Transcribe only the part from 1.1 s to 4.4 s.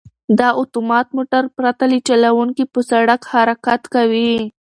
موټر پرته له چلوونکي په سړک حرکت کوي.